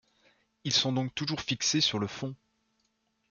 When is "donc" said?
0.93-1.13